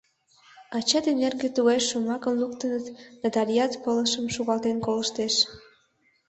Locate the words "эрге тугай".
1.27-1.79